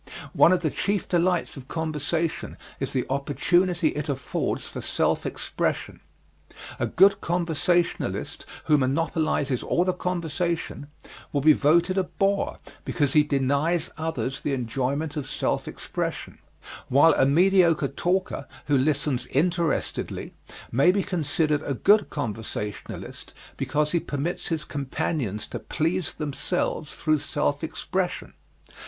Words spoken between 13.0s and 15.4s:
he denies others the enjoyment of